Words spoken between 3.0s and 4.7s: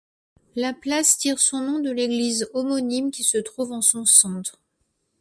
qui se trouve en son centre.